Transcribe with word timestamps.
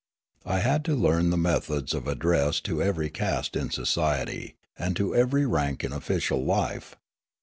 I 0.47 0.61
had 0.61 0.83
to 0.85 0.95
learn 0.95 1.29
the 1.29 1.37
methods 1.37 1.93
of 1.93 2.07
address 2.07 2.59
to 2.61 2.81
every 2.81 3.11
caste 3.11 3.55
in 3.55 3.69
society 3.69 4.55
and 4.75 4.95
to 4.95 5.13
every 5.13 5.45
rank 5.45 5.83
in 5.83 5.93
official 5.93 6.43
life. 6.43 6.95